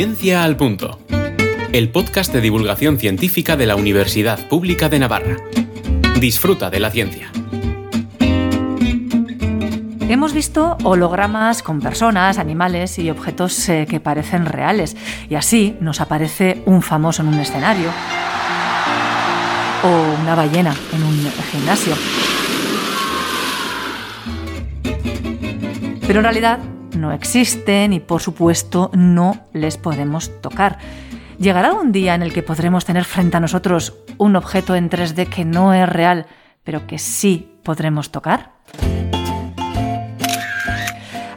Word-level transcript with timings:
Ciencia 0.00 0.44
al 0.44 0.56
Punto, 0.56 0.98
el 1.72 1.90
podcast 1.90 2.32
de 2.32 2.40
divulgación 2.40 2.98
científica 2.98 3.58
de 3.58 3.66
la 3.66 3.76
Universidad 3.76 4.48
Pública 4.48 4.88
de 4.88 4.98
Navarra. 4.98 5.36
Disfruta 6.18 6.70
de 6.70 6.80
la 6.80 6.90
ciencia. 6.90 7.30
Hemos 10.08 10.32
visto 10.32 10.78
hologramas 10.84 11.62
con 11.62 11.80
personas, 11.80 12.38
animales 12.38 12.98
y 12.98 13.10
objetos 13.10 13.68
eh, 13.68 13.86
que 13.86 14.00
parecen 14.00 14.46
reales, 14.46 14.96
y 15.28 15.34
así 15.34 15.76
nos 15.80 16.00
aparece 16.00 16.62
un 16.64 16.80
famoso 16.80 17.20
en 17.20 17.28
un 17.28 17.38
escenario 17.38 17.90
o 19.84 20.22
una 20.22 20.34
ballena 20.34 20.74
en 20.94 21.02
un 21.02 21.30
gimnasio. 21.52 21.94
Pero 26.06 26.20
en 26.20 26.24
realidad 26.24 26.69
no 26.96 27.12
existen 27.12 27.92
y 27.92 28.00
por 28.00 28.20
supuesto 28.20 28.90
no 28.94 29.46
les 29.52 29.76
podemos 29.76 30.30
tocar. 30.40 30.78
¿Llegará 31.38 31.72
un 31.72 31.92
día 31.92 32.14
en 32.14 32.22
el 32.22 32.32
que 32.32 32.42
podremos 32.42 32.84
tener 32.84 33.04
frente 33.04 33.36
a 33.36 33.40
nosotros 33.40 33.96
un 34.18 34.36
objeto 34.36 34.74
en 34.74 34.90
3D 34.90 35.28
que 35.28 35.44
no 35.44 35.72
es 35.72 35.88
real, 35.88 36.26
pero 36.64 36.86
que 36.86 36.98
sí 36.98 37.50
podremos 37.62 38.10
tocar? 38.10 38.52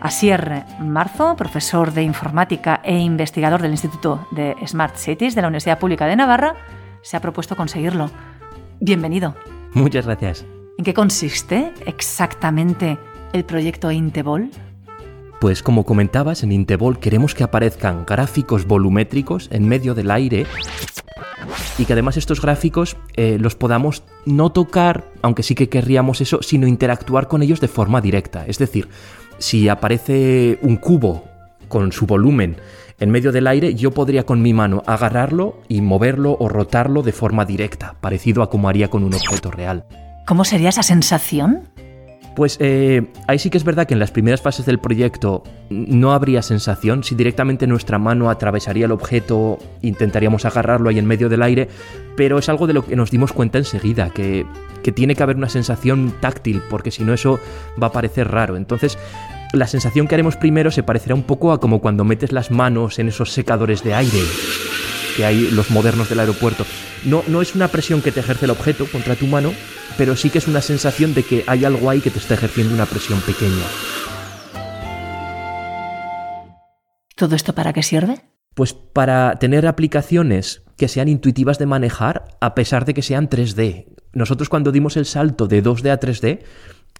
Asier 0.01 0.65
Marzo, 0.81 1.37
profesor 1.37 1.93
de 1.93 2.03
informática 2.03 2.81
e 2.83 2.97
investigador 2.97 3.61
del 3.61 3.71
Instituto 3.71 4.27
de 4.31 4.55
Smart 4.67 4.97
Cities 4.97 5.33
de 5.33 5.41
la 5.41 5.47
Universidad 5.47 5.79
Pública 5.79 6.05
de 6.05 6.17
Navarra, 6.17 6.55
se 7.01 7.15
ha 7.15 7.21
propuesto 7.21 7.55
conseguirlo. 7.55 8.11
Bienvenido. 8.81 9.35
Muchas 9.73 10.05
gracias. 10.05 10.45
¿En 10.77 10.83
qué 10.83 10.93
consiste 10.93 11.71
exactamente 11.85 12.97
el 13.31 13.45
proyecto 13.45 13.91
Intebol? 13.91 14.49
Pues 15.43 15.61
como 15.61 15.83
comentabas, 15.83 16.41
en 16.43 16.53
Intebol 16.53 16.99
queremos 16.99 17.35
que 17.35 17.43
aparezcan 17.43 18.05
gráficos 18.05 18.65
volumétricos 18.65 19.49
en 19.51 19.67
medio 19.67 19.93
del 19.93 20.09
aire 20.09 20.45
y 21.77 21.83
que 21.83 21.91
además 21.91 22.15
estos 22.15 22.41
gráficos 22.41 22.95
eh, 23.17 23.35
los 23.37 23.53
podamos 23.53 24.03
no 24.25 24.53
tocar, 24.53 25.03
aunque 25.21 25.43
sí 25.43 25.53
que 25.53 25.67
querríamos 25.67 26.21
eso, 26.21 26.41
sino 26.41 26.65
interactuar 26.65 27.27
con 27.27 27.43
ellos 27.43 27.59
de 27.59 27.67
forma 27.67 27.99
directa. 27.99 28.45
Es 28.47 28.57
decir, 28.57 28.87
si 29.37 29.67
aparece 29.67 30.59
un 30.61 30.77
cubo 30.77 31.25
con 31.67 31.91
su 31.91 32.05
volumen 32.05 32.55
en 33.01 33.11
medio 33.11 33.33
del 33.33 33.47
aire, 33.47 33.75
yo 33.75 33.91
podría 33.91 34.25
con 34.25 34.41
mi 34.41 34.53
mano 34.53 34.81
agarrarlo 34.85 35.59
y 35.67 35.81
moverlo 35.81 36.37
o 36.39 36.47
rotarlo 36.47 37.01
de 37.01 37.11
forma 37.11 37.43
directa, 37.43 37.95
parecido 37.99 38.43
a 38.43 38.49
como 38.49 38.69
haría 38.69 38.89
con 38.89 39.03
un 39.03 39.13
objeto 39.13 39.51
real. 39.51 39.83
¿Cómo 40.25 40.45
sería 40.45 40.69
esa 40.69 40.83
sensación? 40.83 41.72
Pues 42.35 42.57
eh, 42.59 43.11
ahí 43.27 43.37
sí 43.37 43.49
que 43.49 43.57
es 43.57 43.63
verdad 43.63 43.85
que 43.85 43.93
en 43.93 43.99
las 43.99 44.11
primeras 44.11 44.41
fases 44.41 44.65
del 44.65 44.79
proyecto 44.79 45.43
no 45.69 46.13
habría 46.13 46.41
sensación. 46.41 47.03
Si 47.03 47.15
directamente 47.15 47.67
nuestra 47.67 47.99
mano 47.99 48.29
atravesaría 48.29 48.85
el 48.85 48.91
objeto, 48.91 49.59
intentaríamos 49.81 50.45
agarrarlo 50.45 50.89
ahí 50.89 50.97
en 50.97 51.05
medio 51.05 51.29
del 51.29 51.43
aire, 51.43 51.69
pero 52.15 52.39
es 52.39 52.49
algo 52.49 52.65
de 52.65 52.73
lo 52.73 52.85
que 52.85 52.95
nos 52.95 53.11
dimos 53.11 53.33
cuenta 53.33 53.59
enseguida, 53.59 54.09
que, 54.09 54.45
que 54.81 54.91
tiene 54.91 55.15
que 55.15 55.23
haber 55.23 55.35
una 55.35 55.49
sensación 55.49 56.13
táctil, 56.19 56.61
porque 56.69 56.91
si 56.91 57.03
no 57.03 57.13
eso 57.13 57.39
va 57.81 57.87
a 57.87 57.91
parecer 57.91 58.29
raro. 58.31 58.57
Entonces, 58.57 58.97
la 59.53 59.67
sensación 59.67 60.07
que 60.07 60.15
haremos 60.15 60.35
primero 60.35 60.71
se 60.71 60.81
parecerá 60.81 61.13
un 61.13 61.23
poco 61.23 61.51
a 61.51 61.59
como 61.59 61.81
cuando 61.81 62.03
metes 62.03 62.31
las 62.31 62.49
manos 62.49 62.97
en 62.97 63.09
esos 63.09 63.31
secadores 63.31 63.83
de 63.83 63.93
aire 63.93 64.19
que 65.15 65.25
hay 65.25 65.51
los 65.51 65.71
modernos 65.71 66.09
del 66.09 66.19
aeropuerto. 66.19 66.65
No, 67.05 67.23
no 67.27 67.41
es 67.41 67.55
una 67.55 67.67
presión 67.67 68.01
que 68.01 68.11
te 68.11 68.19
ejerce 68.19 68.45
el 68.45 68.51
objeto 68.51 68.85
contra 68.87 69.15
tu 69.15 69.27
mano, 69.27 69.53
pero 69.97 70.15
sí 70.15 70.29
que 70.29 70.37
es 70.37 70.47
una 70.47 70.61
sensación 70.61 71.13
de 71.13 71.23
que 71.23 71.43
hay 71.47 71.65
algo 71.65 71.89
ahí 71.89 72.01
que 72.01 72.09
te 72.09 72.19
está 72.19 72.33
ejerciendo 72.33 72.73
una 72.73 72.85
presión 72.85 73.19
pequeña. 73.21 73.65
¿Todo 77.15 77.35
esto 77.35 77.53
para 77.53 77.73
qué 77.73 77.83
sirve? 77.83 78.21
Pues 78.55 78.73
para 78.73 79.35
tener 79.37 79.67
aplicaciones 79.67 80.63
que 80.77 80.87
sean 80.87 81.07
intuitivas 81.07 81.59
de 81.59 81.65
manejar 81.65 82.25
a 82.41 82.55
pesar 82.55 82.85
de 82.85 82.93
que 82.93 83.01
sean 83.01 83.29
3D. 83.29 83.85
Nosotros 84.13 84.49
cuando 84.49 84.71
dimos 84.71 84.97
el 84.97 85.05
salto 85.05 85.47
de 85.47 85.63
2D 85.63 85.91
a 85.91 85.99
3D, 85.99 86.39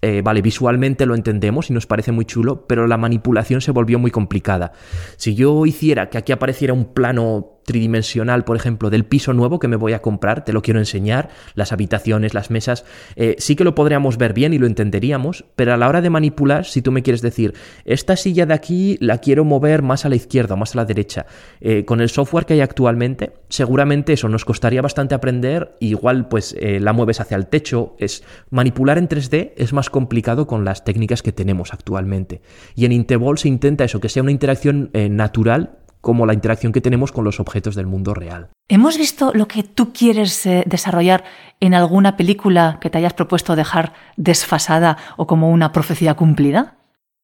eh, 0.01 0.21
vale, 0.21 0.41
visualmente 0.41 1.05
lo 1.05 1.15
entendemos 1.15 1.69
y 1.69 1.73
nos 1.73 1.87
parece 1.87 2.11
muy 2.11 2.25
chulo, 2.25 2.65
pero 2.67 2.87
la 2.87 2.97
manipulación 2.97 3.61
se 3.61 3.71
volvió 3.71 3.99
muy 3.99 4.11
complicada. 4.11 4.73
Si 5.15 5.33
yo 5.33 5.65
hiciera 5.65 6.09
que 6.09 6.17
aquí 6.17 6.31
apareciera 6.31 6.73
un 6.73 6.93
plano 6.93 7.61
tridimensional, 7.63 8.43
por 8.43 8.55
ejemplo, 8.55 8.89
del 8.89 9.05
piso 9.05 9.33
nuevo 9.33 9.59
que 9.59 9.67
me 9.67 9.75
voy 9.75 9.93
a 9.93 10.01
comprar, 10.01 10.45
te 10.45 10.53
lo 10.53 10.61
quiero 10.61 10.79
enseñar, 10.79 11.29
las 11.55 11.71
habitaciones, 11.71 12.33
las 12.33 12.51
mesas, 12.51 12.85
eh, 13.15 13.35
sí 13.39 13.55
que 13.55 13.63
lo 13.63 13.75
podríamos 13.75 14.17
ver 14.17 14.33
bien 14.33 14.53
y 14.53 14.57
lo 14.57 14.67
entenderíamos, 14.67 15.45
pero 15.55 15.73
a 15.73 15.77
la 15.77 15.87
hora 15.87 16.01
de 16.01 16.09
manipular, 16.09 16.65
si 16.65 16.81
tú 16.81 16.91
me 16.91 17.03
quieres 17.03 17.21
decir, 17.21 17.53
esta 17.85 18.15
silla 18.15 18.45
de 18.45 18.53
aquí 18.53 18.97
la 18.99 19.19
quiero 19.19 19.45
mover 19.45 19.81
más 19.81 20.05
a 20.05 20.09
la 20.09 20.15
izquierda 20.15 20.55
o 20.55 20.57
más 20.57 20.75
a 20.75 20.77
la 20.77 20.85
derecha, 20.85 21.25
eh, 21.61 21.85
con 21.85 22.01
el 22.01 22.09
software 22.09 22.45
que 22.45 22.53
hay 22.53 22.61
actualmente, 22.61 23.33
seguramente 23.49 24.13
eso 24.13 24.29
nos 24.29 24.45
costaría 24.45 24.81
bastante 24.81 25.15
aprender, 25.15 25.75
igual 25.79 26.27
pues 26.27 26.55
eh, 26.59 26.79
la 26.79 26.93
mueves 26.93 27.19
hacia 27.19 27.37
el 27.37 27.47
techo, 27.47 27.95
es 27.99 28.23
manipular 28.49 28.97
en 28.97 29.07
3D 29.07 29.53
es 29.55 29.73
más 29.73 29.89
complicado 29.89 30.47
con 30.47 30.65
las 30.65 30.83
técnicas 30.83 31.21
que 31.21 31.31
tenemos 31.31 31.73
actualmente. 31.73 32.41
Y 32.75 32.85
en 32.85 32.91
Intervol 32.91 33.37
se 33.37 33.47
intenta 33.47 33.83
eso, 33.83 33.99
que 33.99 34.09
sea 34.09 34.23
una 34.23 34.31
interacción 34.31 34.89
natural 34.93 35.77
como 36.03 36.25
la 36.25 36.33
interacción 36.33 36.73
que 36.73 36.81
tenemos 36.81 37.13
con 37.13 37.23
los 37.23 37.39
objetos 37.39 37.75
del 37.75 37.87
mundo 37.87 38.13
real. 38.13 38.49
¿Hemos 38.67 38.97
visto 38.97 39.31
lo 39.33 39.47
que 39.47 39.63
tú 39.63 39.93
quieres 39.93 40.45
eh, 40.45 40.65
desarrollar 40.67 41.23
en 41.61 41.73
alguna 41.73 42.17
película 42.17 42.77
que 42.81 42.89
te 42.89 42.97
hayas 42.97 43.13
propuesto 43.13 43.55
dejar 43.55 43.93
desfasada 44.17 44.97
o 45.15 45.27
como 45.27 45.49
una 45.49 45.71
profecía 45.71 46.15
cumplida? 46.15 46.75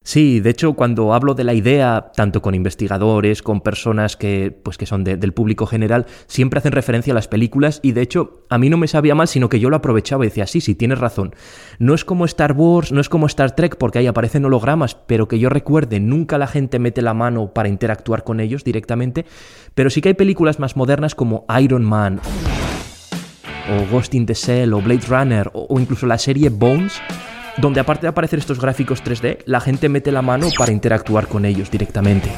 Sí, 0.01 0.39
de 0.39 0.49
hecho, 0.49 0.73
cuando 0.73 1.13
hablo 1.13 1.35
de 1.35 1.43
la 1.43 1.53
idea, 1.53 2.11
tanto 2.15 2.41
con 2.41 2.55
investigadores, 2.55 3.43
con 3.43 3.61
personas 3.61 4.15
que, 4.15 4.49
pues, 4.63 4.77
que 4.77 4.85
son 4.85 5.03
del 5.03 5.33
público 5.33 5.65
general, 5.65 6.05
siempre 6.25 6.57
hacen 6.57 6.71
referencia 6.71 7.11
a 7.11 7.15
las 7.15 7.27
películas 7.27 7.79
y 7.83 7.91
de 7.91 8.01
hecho 8.01 8.45
a 8.49 8.57
mí 8.57 8.69
no 8.69 8.77
me 8.77 8.87
sabía 8.87 9.13
mal, 9.13 9.27
sino 9.27 9.49
que 9.49 9.59
yo 9.59 9.69
lo 9.69 9.75
aprovechaba 9.75 10.23
y 10.25 10.29
decía, 10.29 10.47
sí, 10.47 10.61
sí, 10.61 10.73
tienes 10.73 10.99
razón. 10.99 11.35
No 11.79 11.93
es 11.93 12.05
como 12.05 12.25
Star 12.25 12.53
Wars, 12.53 12.91
no 12.93 13.01
es 13.01 13.09
como 13.09 13.27
Star 13.27 13.55
Trek, 13.55 13.75
porque 13.75 13.99
ahí 13.99 14.07
aparecen 14.07 14.45
hologramas, 14.45 14.95
pero 14.95 15.27
que 15.27 15.37
yo 15.37 15.49
recuerde, 15.49 15.99
nunca 15.99 16.37
la 16.37 16.47
gente 16.47 16.79
mete 16.79 17.01
la 17.01 17.13
mano 17.13 17.53
para 17.53 17.69
interactuar 17.69 18.23
con 18.23 18.39
ellos 18.39 18.63
directamente, 18.63 19.25
pero 19.75 19.89
sí 19.89 20.01
que 20.01 20.09
hay 20.09 20.15
películas 20.15 20.59
más 20.59 20.77
modernas 20.77 21.13
como 21.13 21.45
Iron 21.61 21.83
Man 21.83 22.21
o 23.69 23.91
Ghost 23.91 24.15
in 24.15 24.25
the 24.25 24.33
Shell 24.33 24.73
o 24.73 24.81
Blade 24.81 25.05
Runner 25.07 25.51
o 25.53 25.79
incluso 25.79 26.07
la 26.07 26.17
serie 26.17 26.49
Bones 26.49 26.99
donde 27.59 27.79
aparte 27.79 28.03
de 28.03 28.09
aparecer 28.09 28.39
estos 28.39 28.59
gráficos 28.59 29.03
3D, 29.03 29.39
la 29.45 29.59
gente 29.59 29.89
mete 29.89 30.11
la 30.11 30.21
mano 30.21 30.47
para 30.57 30.71
interactuar 30.71 31.27
con 31.27 31.45
ellos 31.45 31.69
directamente. 31.69 32.29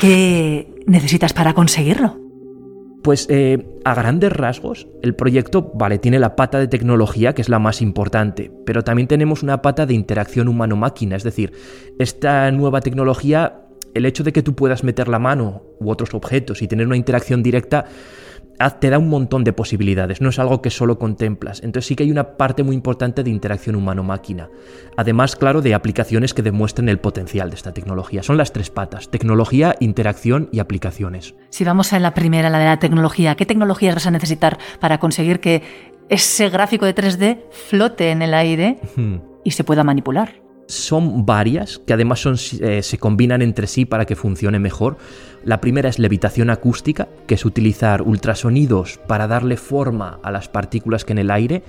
¿Qué 0.00 0.68
necesitas 0.86 1.32
para 1.32 1.54
conseguirlo? 1.54 2.18
Pues 3.02 3.26
eh, 3.30 3.64
a 3.84 3.94
grandes 3.94 4.32
rasgos, 4.32 4.88
el 5.02 5.14
proyecto, 5.14 5.72
vale, 5.74 5.98
tiene 5.98 6.20
la 6.20 6.36
pata 6.36 6.58
de 6.58 6.68
tecnología, 6.68 7.34
que 7.34 7.42
es 7.42 7.48
la 7.48 7.58
más 7.58 7.82
importante, 7.82 8.52
pero 8.64 8.82
también 8.82 9.08
tenemos 9.08 9.42
una 9.42 9.60
pata 9.60 9.86
de 9.86 9.94
interacción 9.94 10.46
humano-máquina, 10.46 11.16
es 11.16 11.24
decir, 11.24 11.52
esta 11.98 12.50
nueva 12.52 12.80
tecnología, 12.80 13.62
el 13.94 14.06
hecho 14.06 14.22
de 14.22 14.32
que 14.32 14.42
tú 14.42 14.54
puedas 14.54 14.84
meter 14.84 15.08
la 15.08 15.18
mano 15.18 15.62
u 15.80 15.90
otros 15.90 16.14
objetos 16.14 16.62
y 16.62 16.68
tener 16.68 16.86
una 16.86 16.96
interacción 16.96 17.42
directa, 17.42 17.86
te 18.70 18.90
da 18.90 18.98
un 18.98 19.08
montón 19.08 19.44
de 19.44 19.52
posibilidades, 19.52 20.20
no 20.20 20.28
es 20.28 20.38
algo 20.38 20.62
que 20.62 20.70
solo 20.70 20.98
contemplas. 20.98 21.62
Entonces 21.62 21.86
sí 21.86 21.96
que 21.96 22.04
hay 22.04 22.10
una 22.10 22.36
parte 22.36 22.62
muy 22.62 22.74
importante 22.74 23.22
de 23.22 23.30
interacción 23.30 23.76
humano-máquina. 23.76 24.48
Además, 24.96 25.36
claro, 25.36 25.62
de 25.62 25.74
aplicaciones 25.74 26.34
que 26.34 26.42
demuestren 26.42 26.88
el 26.88 26.98
potencial 26.98 27.50
de 27.50 27.56
esta 27.56 27.72
tecnología. 27.72 28.22
Son 28.22 28.36
las 28.36 28.52
tres 28.52 28.70
patas, 28.70 29.10
tecnología, 29.10 29.76
interacción 29.80 30.48
y 30.52 30.60
aplicaciones. 30.60 31.34
Si 31.50 31.64
vamos 31.64 31.92
a 31.92 31.98
la 31.98 32.14
primera, 32.14 32.50
la 32.50 32.58
de 32.58 32.66
la 32.66 32.78
tecnología, 32.78 33.34
¿qué 33.34 33.46
tecnologías 33.46 33.94
vas 33.94 34.06
a 34.06 34.10
necesitar 34.10 34.58
para 34.80 34.98
conseguir 34.98 35.40
que 35.40 35.62
ese 36.08 36.50
gráfico 36.50 36.84
de 36.84 36.94
3D 36.94 37.44
flote 37.50 38.10
en 38.10 38.22
el 38.22 38.34
aire 38.34 38.78
y 39.44 39.50
se 39.52 39.64
pueda 39.64 39.84
manipular? 39.84 40.41
Son 40.66 41.26
varias, 41.26 41.80
que 41.86 41.92
además 41.92 42.20
son, 42.20 42.36
eh, 42.60 42.82
se 42.82 42.98
combinan 42.98 43.42
entre 43.42 43.66
sí 43.66 43.84
para 43.84 44.04
que 44.04 44.16
funcione 44.16 44.58
mejor. 44.58 44.96
La 45.44 45.60
primera 45.60 45.88
es 45.88 45.98
levitación 45.98 46.50
acústica, 46.50 47.08
que 47.26 47.34
es 47.34 47.44
utilizar 47.44 48.02
ultrasonidos 48.02 48.98
para 49.06 49.26
darle 49.26 49.56
forma 49.56 50.18
a 50.22 50.30
las 50.30 50.48
partículas 50.48 51.04
que 51.04 51.12
en 51.12 51.18
el 51.18 51.30
aire. 51.30 51.62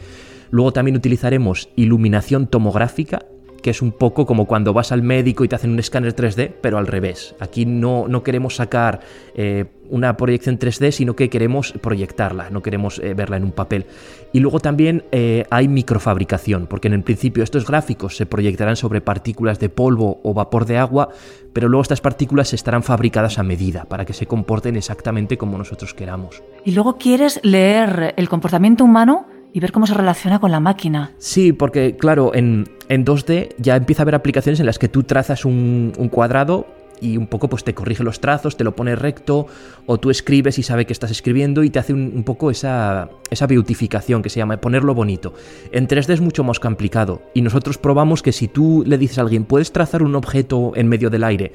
Luego 0.51 0.72
también 0.72 0.95
utilizaremos 0.95 1.69
iluminación 1.75 2.48
tomográfica, 2.48 3.25
que 3.63 3.71
es 3.71 3.81
un 3.81 3.94
poco 3.94 4.27
como 4.27 4.45
cuando 4.45 4.74
vas 4.74 4.92
al 4.92 5.01
médico 5.01 5.44
y 5.44 5.48
te 5.48 5.56
hacen 5.56 5.71
un 5.71 5.80
escáner 5.80 6.15
3D, 6.15 6.51
pero 6.62 6.77
al 6.77 6.86
revés. 6.86 7.33
Aquí 7.39 7.65
no, 7.65 8.07
no 8.07 8.21
queremos 8.21 8.57
sacar 8.57 9.00
eh, 9.36 9.65
una 9.89 10.18
proyección 10.18 10.60
3D, 10.60 10.92
sino 10.92 11.15
que 11.15 11.30
queremos 11.30 11.71
proyectarla, 11.71 12.50
no 12.50 12.62
queremos 12.62 13.00
eh, 13.00 13.13
verla 13.13 13.38
en 13.38 13.45
un 13.45 13.54
papel. 13.54 13.86
Y 14.33 14.42
luego 14.42 14.60
también 14.60 15.06
eh, 15.12 15.45
hay 15.50 15.69
microfabricación, 15.69 16.68
porque 16.68 16.89
en 16.89 16.94
el 16.94 17.04
principio 17.04 17.44
estos 17.44 17.65
gráficos 17.65 18.18
se 18.18 18.25
proyectarán 18.25 18.75
sobre 18.75 19.00
partículas 19.00 19.60
de 19.60 19.69
polvo 19.69 20.19
o 20.24 20.33
vapor 20.33 20.66
de 20.66 20.77
agua, 20.77 21.09
pero 21.54 21.69
luego 21.69 21.83
estas 21.83 22.01
partículas 22.01 22.54
estarán 22.54 22.83
fabricadas 22.83 23.39
a 23.39 23.44
medida 23.44 23.86
para 23.86 24.04
que 24.04 24.13
se 24.13 24.25
comporten 24.25 24.75
exactamente 24.75 25.38
como 25.38 25.57
nosotros 25.57 25.94
queramos. 25.94 26.44
Y 26.66 26.71
luego 26.71 26.98
quieres 26.98 27.39
leer 27.44 28.13
el 28.18 28.27
comportamiento 28.27 28.83
humano 28.83 29.25
y 29.54 29.60
ver 29.60 29.72
cómo 29.72 29.86
se 29.86 29.94
relaciona 29.94 30.40
con 30.40 30.52
la 30.52 30.60
máquina. 30.60 31.12
Sí, 31.20 31.54
porque 31.54 31.96
claro, 31.96 32.32
en, 32.34 32.68
en 32.90 33.06
2D 33.06 33.54
ya 33.60 33.76
empieza 33.76 34.02
a 34.02 34.04
haber 34.04 34.16
aplicaciones 34.16 34.60
en 34.60 34.66
las 34.66 34.80
que 34.80 34.90
tú 34.90 35.04
trazas 35.04 35.46
un, 35.46 35.94
cuadrado 36.12 36.66
y 37.00 37.18
un 37.18 37.28
poco 37.28 37.50
pues 37.50 37.64
te 37.64 37.76
corrige 37.76 38.04
los 38.04 38.20
trazos, 38.20 38.58
te 38.58 38.64
lo 38.64 38.76
pone 38.76 38.96
recto, 38.96 39.46
o 39.86 40.00
tú 40.00 40.10
escribes 40.10 40.58
y 40.58 40.64
sabe 40.64 40.86
que 40.86 40.94
estás 40.94 41.12
escribiendo 41.12 41.64
y 41.64 41.70
te 41.70 41.78
hace 41.78 41.94
un, 41.94 42.14
un 42.16 42.24
poco 42.24 42.50
esa, 42.50 43.10
esa 43.30 43.46
beautificación 43.46 44.24
que 44.24 44.30
se 44.30 44.40
llama 44.40 44.58
ponerlo 44.58 44.96
bonito. 44.96 45.34
En 45.72 45.88
3D 45.88 46.14
es 46.14 46.22
mucho 46.22 46.44
más 46.44 46.60
complicado 46.60 47.22
y 47.36 47.42
nosotros 47.42 47.78
probamos 47.78 48.24
que 48.24 48.32
si 48.32 48.48
tú 48.48 48.84
le 48.88 48.98
dices 48.98 49.20
a 49.20 49.22
alguien, 49.22 49.46
puedes 49.46 49.72
trazar 49.72 50.02
un 50.02 50.16
objeto 50.16 50.72
en 50.76 50.88
medio 50.88 51.12
del 51.12 51.24
aire, 51.24 51.52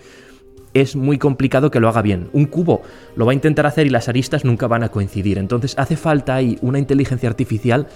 es 0.74 0.96
muy 0.96 1.18
complicado 1.18 1.70
que 1.70 1.80
lo 1.80 1.88
haga 1.88 2.02
bien. 2.02 2.28
Un 2.32 2.46
cubo 2.46 2.82
lo 3.16 3.26
va 3.26 3.32
a 3.32 3.34
intentar 3.34 3.66
hacer 3.66 3.86
y 3.86 3.90
las 3.90 4.08
aristas 4.08 4.44
nunca 4.44 4.66
van 4.66 4.82
a 4.82 4.88
coincidir. 4.88 5.38
Entonces 5.38 5.74
hace 5.78 5.96
falta 5.96 6.34
ahí 6.34 6.58
una 6.62 6.78
inteligencia 6.78 7.28
artificial 7.28 7.86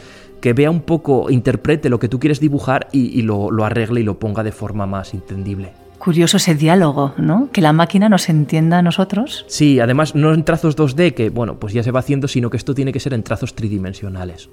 que 0.40 0.52
vea 0.52 0.70
un 0.70 0.80
poco, 0.80 1.30
interprete 1.30 1.88
lo 1.88 1.98
que 1.98 2.08
tú 2.08 2.18
quieres 2.18 2.40
dibujar 2.40 2.88
y, 2.92 3.18
y 3.18 3.22
lo, 3.22 3.50
lo 3.50 3.64
arregle 3.64 4.00
y 4.00 4.04
lo 4.04 4.18
ponga 4.18 4.42
de 4.42 4.52
forma 4.52 4.86
más 4.86 5.14
entendible. 5.14 5.72
Curioso 5.98 6.38
ese 6.38 6.56
diálogo, 6.56 7.14
¿no? 7.16 7.48
Que 7.52 7.60
la 7.60 7.72
máquina 7.72 8.08
nos 8.08 8.28
entienda 8.28 8.78
a 8.78 8.82
nosotros. 8.82 9.44
Sí, 9.46 9.78
además 9.78 10.16
no 10.16 10.34
en 10.34 10.44
trazos 10.44 10.76
2D, 10.76 11.14
que 11.14 11.30
bueno, 11.30 11.60
pues 11.60 11.72
ya 11.72 11.84
se 11.84 11.92
va 11.92 12.00
haciendo, 12.00 12.26
sino 12.26 12.50
que 12.50 12.56
esto 12.56 12.74
tiene 12.74 12.92
que 12.92 12.98
ser 12.98 13.14
en 13.14 13.22
trazos 13.22 13.54
tridimensionales. 13.54 14.50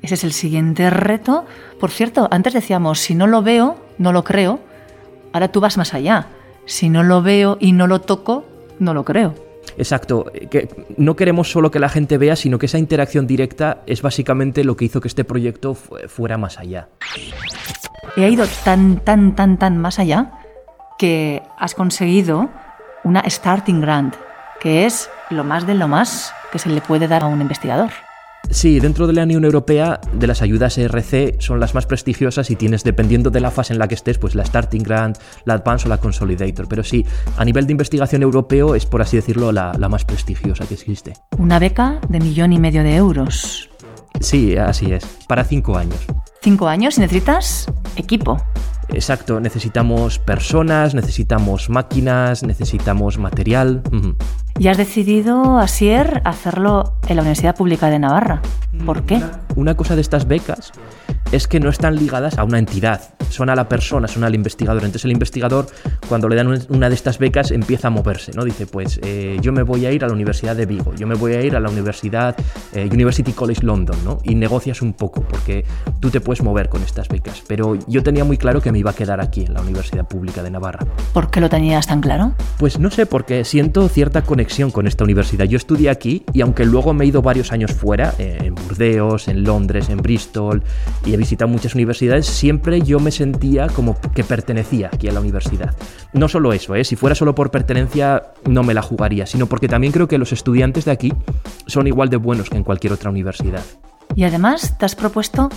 Ese 0.00 0.14
es 0.14 0.24
el 0.24 0.32
siguiente 0.32 0.88
reto. 0.88 1.44
Por 1.78 1.90
cierto, 1.90 2.28
antes 2.30 2.54
decíamos, 2.54 3.00
si 3.00 3.14
no 3.14 3.26
lo 3.26 3.42
veo, 3.42 3.76
no 3.98 4.12
lo 4.12 4.24
creo. 4.24 4.60
Ahora 5.34 5.48
tú 5.48 5.60
vas 5.60 5.76
más 5.76 5.92
allá. 5.92 6.28
Si 6.66 6.88
no 6.88 7.02
lo 7.02 7.22
veo 7.22 7.56
y 7.60 7.72
no 7.72 7.86
lo 7.86 8.00
toco, 8.00 8.44
no 8.78 8.92
lo 8.94 9.04
creo. 9.04 9.34
Exacto, 9.78 10.26
que 10.50 10.68
no 10.96 11.16
queremos 11.16 11.50
solo 11.50 11.70
que 11.70 11.78
la 11.78 11.88
gente 11.88 12.18
vea, 12.18 12.34
sino 12.36 12.58
que 12.58 12.66
esa 12.66 12.78
interacción 12.78 13.26
directa 13.26 13.78
es 13.86 14.00
básicamente 14.02 14.64
lo 14.64 14.76
que 14.76 14.86
hizo 14.86 15.00
que 15.00 15.08
este 15.08 15.24
proyecto 15.24 15.74
fu- 15.74 15.96
fuera 16.08 16.38
más 16.38 16.58
allá. 16.58 16.88
He 18.16 18.28
ido 18.30 18.46
tan, 18.64 19.00
tan, 19.00 19.34
tan, 19.34 19.58
tan 19.58 19.76
más 19.78 19.98
allá 19.98 20.32
que 20.98 21.42
has 21.58 21.74
conseguido 21.74 22.48
una 23.04 23.22
starting 23.28 23.80
grant, 23.80 24.14
que 24.60 24.86
es 24.86 25.10
lo 25.30 25.44
más 25.44 25.66
de 25.66 25.74
lo 25.74 25.88
más 25.88 26.32
que 26.50 26.58
se 26.58 26.70
le 26.70 26.80
puede 26.80 27.06
dar 27.08 27.22
a 27.22 27.26
un 27.26 27.40
investigador. 27.42 27.90
Sí, 28.50 28.80
dentro 28.80 29.06
de 29.06 29.12
la 29.12 29.24
Unión 29.24 29.44
Europea, 29.44 30.00
de 30.12 30.26
las 30.26 30.42
ayudas 30.42 30.78
ERC 30.78 31.40
son 31.40 31.60
las 31.60 31.74
más 31.74 31.86
prestigiosas 31.86 32.50
y 32.50 32.56
tienes, 32.56 32.84
dependiendo 32.84 33.30
de 33.30 33.40
la 33.40 33.50
fase 33.50 33.72
en 33.72 33.78
la 33.78 33.88
que 33.88 33.94
estés, 33.94 34.18
pues 34.18 34.34
la 34.34 34.44
Starting 34.44 34.82
Grant, 34.82 35.18
la 35.44 35.54
Advance 35.54 35.86
o 35.86 35.88
la 35.88 35.98
Consolidator. 35.98 36.68
Pero 36.68 36.82
sí, 36.82 37.04
a 37.36 37.44
nivel 37.44 37.66
de 37.66 37.72
investigación 37.72 38.22
europeo 38.22 38.74
es, 38.74 38.86
por 38.86 39.02
así 39.02 39.16
decirlo, 39.16 39.52
la, 39.52 39.72
la 39.78 39.88
más 39.88 40.04
prestigiosa 40.04 40.66
que 40.66 40.74
existe. 40.74 41.12
Una 41.38 41.58
beca 41.58 42.00
de 42.08 42.20
millón 42.20 42.52
y 42.52 42.58
medio 42.58 42.82
de 42.82 42.96
euros. 42.96 43.68
Sí, 44.20 44.56
así 44.56 44.92
es. 44.92 45.04
Para 45.28 45.44
cinco 45.44 45.76
años. 45.76 46.06
Cinco 46.46 46.68
años 46.68 46.96
y 46.96 47.00
necesitas 47.00 47.66
equipo. 47.96 48.40
Exacto, 48.90 49.40
necesitamos 49.40 50.20
personas, 50.20 50.94
necesitamos 50.94 51.68
máquinas, 51.68 52.44
necesitamos 52.44 53.18
material. 53.18 53.82
Y 54.56 54.68
has 54.68 54.76
decidido, 54.76 55.58
Asier, 55.58 56.22
hacerlo 56.24 56.98
en 57.08 57.16
la 57.16 57.22
Universidad 57.22 57.56
Pública 57.56 57.90
de 57.90 57.98
Navarra. 57.98 58.42
¿Por 58.84 59.02
qué? 59.02 59.20
Una 59.56 59.76
cosa 59.76 59.96
de 59.96 60.02
estas 60.02 60.28
becas 60.28 60.70
es 61.32 61.46
que 61.48 61.60
no 61.60 61.68
están 61.70 61.96
ligadas 61.96 62.38
a 62.38 62.44
una 62.44 62.58
entidad, 62.58 63.00
son 63.30 63.50
a 63.50 63.54
la 63.56 63.68
persona, 63.68 64.08
son 64.08 64.24
al 64.24 64.34
investigador. 64.34 64.82
Entonces 64.82 65.04
el 65.04 65.12
investigador, 65.12 65.66
cuando 66.08 66.28
le 66.28 66.36
dan 66.36 66.46
un- 66.48 66.62
una 66.68 66.88
de 66.88 66.94
estas 66.94 67.18
becas, 67.18 67.50
empieza 67.50 67.88
a 67.88 67.90
moverse, 67.90 68.32
¿no? 68.34 68.44
Dice, 68.44 68.66
pues 68.66 69.00
eh, 69.02 69.36
yo 69.42 69.52
me 69.52 69.62
voy 69.62 69.86
a 69.86 69.92
ir 69.92 70.04
a 70.04 70.06
la 70.08 70.12
Universidad 70.12 70.54
de 70.56 70.66
Vigo, 70.66 70.94
yo 70.94 71.06
me 71.06 71.14
voy 71.14 71.34
a 71.34 71.42
ir 71.42 71.56
a 71.56 71.60
la 71.60 71.68
Universidad 71.68 72.36
eh, 72.72 72.88
University 72.92 73.32
College 73.32 73.62
London, 73.64 73.96
¿no? 74.04 74.18
Y 74.22 74.34
negocias 74.34 74.82
un 74.82 74.92
poco, 74.92 75.22
porque 75.22 75.64
tú 76.00 76.10
te 76.10 76.20
puedes 76.20 76.42
mover 76.42 76.68
con 76.68 76.82
estas 76.82 77.08
becas. 77.08 77.42
Pero 77.46 77.76
yo 77.86 78.02
tenía 78.02 78.24
muy 78.24 78.36
claro 78.38 78.60
que 78.60 78.70
me 78.72 78.78
iba 78.78 78.90
a 78.90 78.94
quedar 78.94 79.20
aquí, 79.20 79.44
en 79.44 79.54
la 79.54 79.60
Universidad 79.60 80.06
Pública 80.06 80.42
de 80.42 80.50
Navarra. 80.50 80.86
¿Por 81.12 81.30
qué 81.30 81.40
lo 81.40 81.48
tenías 81.48 81.86
tan 81.86 82.00
claro? 82.00 82.32
Pues 82.58 82.78
no 82.78 82.90
sé, 82.90 83.06
porque 83.06 83.44
siento 83.44 83.88
cierta 83.88 84.22
conexión 84.22 84.70
con 84.70 84.86
esta 84.86 85.04
universidad. 85.04 85.44
Yo 85.46 85.56
estudié 85.56 85.90
aquí 85.90 86.24
y 86.32 86.40
aunque 86.42 86.64
luego 86.64 86.92
me 86.94 87.04
he 87.04 87.08
ido 87.08 87.22
varios 87.22 87.52
años 87.52 87.72
fuera, 87.72 88.14
eh, 88.18 88.38
en 88.42 88.54
Burdeos, 88.54 89.28
en 89.28 89.42
Londres, 89.42 89.88
en 89.88 89.98
Bristol, 89.98 90.62
y 91.04 91.14
he 91.16 91.18
visitado 91.18 91.50
muchas 91.50 91.74
universidades, 91.74 92.26
siempre 92.26 92.80
yo 92.82 93.00
me 93.00 93.10
sentía 93.10 93.66
como 93.66 93.98
que 94.14 94.24
pertenecía 94.24 94.90
aquí 94.92 95.08
a 95.08 95.12
la 95.12 95.20
universidad. 95.20 95.74
No 96.12 96.28
solo 96.28 96.52
eso, 96.52 96.74
¿eh? 96.74 96.84
si 96.84 96.96
fuera 96.96 97.14
solo 97.14 97.34
por 97.34 97.50
pertenencia 97.50 98.32
no 98.48 98.62
me 98.62 98.74
la 98.74 98.82
jugaría, 98.82 99.26
sino 99.26 99.46
porque 99.46 99.68
también 99.68 99.92
creo 99.92 100.08
que 100.08 100.18
los 100.18 100.32
estudiantes 100.32 100.84
de 100.84 100.92
aquí 100.92 101.12
son 101.66 101.86
igual 101.86 102.08
de 102.08 102.16
buenos 102.16 102.48
que 102.48 102.56
en 102.56 102.64
cualquier 102.64 102.92
otra 102.92 103.10
universidad. 103.10 103.62
Y 104.14 104.24
además 104.24 104.78
te 104.78 104.84
has 104.84 104.94
propuesto 104.94 105.48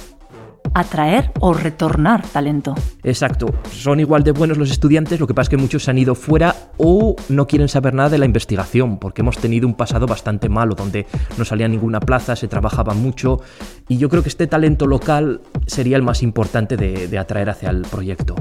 atraer 0.74 1.32
o 1.40 1.54
retornar 1.54 2.26
talento. 2.28 2.76
Exacto, 3.04 3.54
son 3.72 4.00
igual 4.00 4.24
de 4.24 4.32
buenos 4.32 4.58
los 4.58 4.72
estudiantes, 4.72 5.20
lo 5.20 5.28
que 5.28 5.34
pasa 5.34 5.44
es 5.44 5.50
que 5.50 5.58
muchos 5.58 5.84
se 5.84 5.92
han 5.92 5.98
ido 5.98 6.16
fuera 6.16 6.56
o 6.80 7.16
no 7.28 7.46
quieren 7.46 7.68
saber 7.68 7.94
nada 7.94 8.10
de 8.10 8.18
la 8.18 8.26
investigación, 8.26 8.98
porque 8.98 9.22
hemos 9.22 9.38
tenido 9.38 9.68
un 9.68 9.76
pasado 9.76 10.08
bastante 10.08 10.50
malo, 10.50 10.74
donde 10.76 11.06
no 11.38 11.46
salía 11.46 11.68
ninguna 11.68 12.00
plaza, 12.00 12.36
se 12.36 12.48
trabajaba 12.48 12.94
mucho, 12.94 13.42
y 13.88 13.98
yo 13.98 14.10
creo 14.10 14.24
que 14.24 14.30
este 14.30 14.48
talento 14.48 14.88
local 14.88 15.42
sería 15.68 15.98
el 15.98 16.04
más 16.04 16.24
importante 16.24 16.78
de, 16.78 17.08
de 17.08 17.18
atraer 17.20 17.50
hacia 17.50 17.70
el 17.70 17.81
proyecto. 17.81 18.36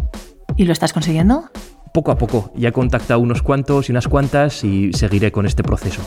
¿Y 0.56 0.64
lo 0.64 0.72
estás 0.72 0.92
consiguiendo? 0.92 1.50
Poco 1.92 2.12
a 2.12 2.18
poco, 2.18 2.52
ya 2.54 2.68
he 2.68 2.72
contactado 2.72 3.20
unos 3.20 3.42
cuantos 3.42 3.88
y 3.88 3.92
unas 3.92 4.06
cuantas 4.06 4.62
y 4.62 4.92
seguiré 4.92 5.32
con 5.32 5.44
este 5.44 5.64
proceso. 5.64 6.02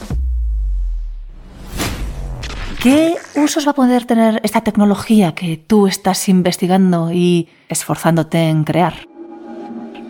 ¿Qué 2.81 3.15
usos 3.35 3.67
va 3.67 3.71
a 3.71 3.75
poder 3.75 4.05
tener 4.05 4.39
esta 4.43 4.61
tecnología 4.61 5.35
que 5.35 5.57
tú 5.57 5.85
estás 5.85 6.27
investigando 6.29 7.11
y 7.11 7.49
esforzándote 7.69 8.49
en 8.49 8.63
crear? 8.63 9.10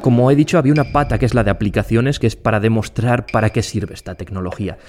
Como 0.01 0.31
he 0.31 0.35
dicho, 0.35 0.57
había 0.57 0.73
una 0.73 0.91
pata 0.91 1.19
que 1.19 1.25
es 1.27 1.35
la 1.35 1.43
de 1.43 1.51
aplicaciones, 1.51 2.17
que 2.17 2.25
es 2.25 2.35
para 2.35 2.59
demostrar 2.59 3.27
para 3.31 3.51
qué 3.51 3.61
sirve 3.61 3.93
esta 3.93 4.15
tecnología. 4.15 4.79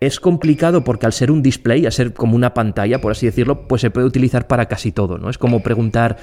Es 0.00 0.20
complicado 0.20 0.84
porque 0.84 1.06
al 1.06 1.12
ser 1.12 1.30
un 1.30 1.42
display, 1.42 1.84
al 1.84 1.92
ser 1.92 2.14
como 2.14 2.34
una 2.34 2.54
pantalla, 2.54 3.00
por 3.00 3.12
así 3.12 3.26
decirlo, 3.26 3.68
pues 3.68 3.82
se 3.82 3.90
puede 3.90 4.06
utilizar 4.06 4.46
para 4.46 4.66
casi 4.66 4.90
todo, 4.90 5.18
¿no? 5.18 5.28
Es 5.28 5.38
como 5.38 5.62
preguntar, 5.62 6.16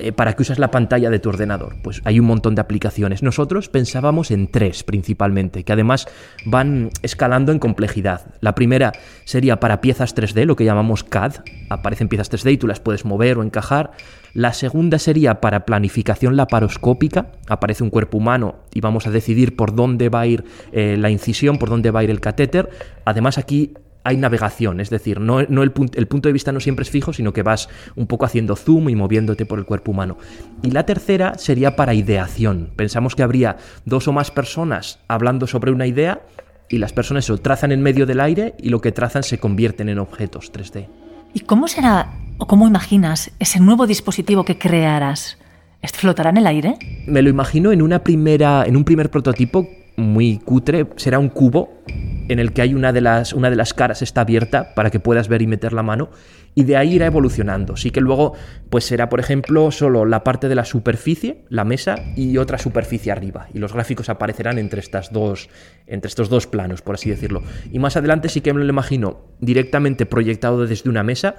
eh, 0.00 0.12
¿para 0.12 0.34
qué 0.34 0.42
usas 0.42 0.58
la 0.58 0.70
pantalla 0.70 1.10
de 1.10 1.18
tu 1.18 1.28
ordenador? 1.28 1.76
Pues 1.82 2.00
hay 2.04 2.20
un 2.20 2.26
montón 2.26 2.54
de 2.54 2.60
aplicaciones. 2.60 3.22
Nosotros 3.22 3.68
pensábamos 3.68 4.30
en 4.30 4.48
tres 4.48 4.82
principalmente, 4.82 5.64
que 5.64 5.72
además 5.72 6.06
van 6.44 6.90
escalando 7.02 7.52
en 7.52 7.58
complejidad. 7.58 8.34
La 8.40 8.54
primera 8.54 8.92
sería 9.24 9.60
para 9.60 9.80
piezas 9.80 10.14
3D, 10.16 10.44
lo 10.44 10.56
que 10.56 10.64
llamamos 10.64 11.04
CAD. 11.04 11.36
Aparecen 11.68 12.08
piezas 12.08 12.30
3D 12.30 12.52
y 12.52 12.56
tú 12.58 12.66
las 12.66 12.80
puedes 12.80 13.04
mover 13.04 13.38
o 13.38 13.42
encajar. 13.42 13.92
La 14.34 14.52
segunda 14.52 14.98
sería 14.98 15.40
para 15.40 15.64
planificación 15.64 16.36
laparoscópica. 16.36 17.32
Aparece 17.48 17.82
un 17.82 17.90
cuerpo 17.90 18.18
humano 18.18 18.56
y 18.72 18.80
vamos 18.80 19.06
a 19.06 19.10
decidir 19.10 19.56
por 19.56 19.74
dónde 19.74 20.08
va 20.08 20.20
a 20.20 20.26
ir 20.26 20.44
eh, 20.72 20.96
la 20.98 21.10
incisión, 21.10 21.58
por 21.58 21.70
dónde 21.70 21.90
va 21.90 22.00
a 22.00 22.04
ir 22.04 22.10
el 22.10 22.20
catéter. 22.20 22.68
Además 23.04 23.38
aquí 23.38 23.74
hay 24.08 24.16
navegación, 24.16 24.80
es 24.80 24.90
decir, 24.90 25.20
no, 25.20 25.42
no 25.44 25.62
el, 25.62 25.72
punt- 25.72 25.96
el 25.96 26.06
punto 26.08 26.28
de 26.28 26.32
vista 26.32 26.50
no 26.52 26.60
siempre 26.60 26.82
es 26.82 26.90
fijo, 26.90 27.12
sino 27.12 27.32
que 27.32 27.42
vas 27.42 27.68
un 27.96 28.06
poco 28.06 28.24
haciendo 28.24 28.56
zoom 28.56 28.88
y 28.88 28.94
moviéndote 28.96 29.46
por 29.46 29.58
el 29.58 29.64
cuerpo 29.64 29.90
humano. 29.92 30.16
Y 30.62 30.70
la 30.70 30.84
tercera 30.84 31.38
sería 31.38 31.76
para 31.76 31.94
ideación. 31.94 32.70
Pensamos 32.76 33.14
que 33.14 33.22
habría 33.22 33.56
dos 33.84 34.08
o 34.08 34.12
más 34.12 34.30
personas 34.30 34.98
hablando 35.08 35.46
sobre 35.46 35.70
una 35.70 35.86
idea 35.86 36.22
y 36.68 36.78
las 36.78 36.92
personas 36.92 37.24
eso, 37.24 37.38
trazan 37.38 37.72
en 37.72 37.82
medio 37.82 38.04
del 38.06 38.20
aire 38.20 38.54
y 38.58 38.68
lo 38.68 38.80
que 38.80 38.92
trazan 38.92 39.22
se 39.22 39.38
convierten 39.38 39.88
en 39.88 39.98
objetos 39.98 40.52
3D. 40.52 40.86
¿Y 41.34 41.40
cómo 41.40 41.68
será 41.68 42.12
o 42.38 42.46
cómo 42.46 42.66
imaginas 42.66 43.30
ese 43.38 43.60
nuevo 43.60 43.86
dispositivo 43.86 44.44
que 44.44 44.58
crearás? 44.58 45.38
¿Este 45.80 45.98
flotará 45.98 46.30
en 46.30 46.38
el 46.38 46.46
aire? 46.46 46.76
Me 47.06 47.22
lo 47.22 47.30
imagino 47.30 47.70
en 47.72 47.82
una 47.82 48.00
primera, 48.02 48.64
en 48.66 48.76
un 48.76 48.84
primer 48.84 49.10
prototipo 49.10 49.68
muy 49.98 50.38
cutre, 50.38 50.86
será 50.96 51.18
un 51.18 51.28
cubo 51.28 51.82
en 52.28 52.38
el 52.38 52.52
que 52.52 52.62
hay 52.62 52.74
una 52.74 52.92
de 52.92 53.00
las, 53.00 53.32
una 53.32 53.50
de 53.50 53.56
las 53.56 53.74
caras 53.74 54.00
está 54.00 54.20
abierta 54.20 54.74
para 54.74 54.90
que 54.90 55.00
puedas 55.00 55.28
ver 55.28 55.42
y 55.42 55.46
meter 55.46 55.72
la 55.72 55.82
mano 55.82 56.10
y 56.54 56.64
de 56.64 56.76
ahí 56.76 56.94
irá 56.94 57.06
evolucionando. 57.06 57.76
Sí 57.76 57.90
que 57.90 58.00
luego 58.00 58.34
pues 58.70 58.84
será, 58.84 59.08
por 59.08 59.18
ejemplo, 59.18 59.70
solo 59.70 60.04
la 60.04 60.22
parte 60.24 60.48
de 60.48 60.54
la 60.54 60.64
superficie, 60.64 61.44
la 61.48 61.64
mesa 61.64 61.96
y 62.16 62.36
otra 62.36 62.58
superficie 62.58 63.10
arriba 63.10 63.48
y 63.52 63.58
los 63.58 63.72
gráficos 63.72 64.08
aparecerán 64.08 64.58
entre 64.58 64.80
estas 64.80 65.12
dos 65.12 65.48
entre 65.86 66.08
estos 66.08 66.28
dos 66.28 66.46
planos, 66.46 66.80
por 66.80 66.94
así 66.94 67.10
decirlo. 67.10 67.42
Y 67.72 67.78
más 67.78 67.96
adelante 67.96 68.28
sí 68.28 68.40
que 68.40 68.54
me 68.54 68.62
lo 68.62 68.70
imagino 68.70 69.20
directamente 69.40 70.06
proyectado 70.06 70.64
desde 70.64 70.88
una 70.88 71.02
mesa 71.02 71.36